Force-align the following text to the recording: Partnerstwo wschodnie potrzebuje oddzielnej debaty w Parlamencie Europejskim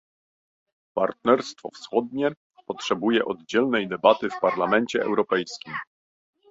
Partnerstwo 0.95 1.69
wschodnie 1.71 2.31
potrzebuje 2.65 3.25
oddzielnej 3.25 3.87
debaty 3.87 4.29
w 4.29 4.39
Parlamencie 4.41 5.01
Europejskim 5.03 5.73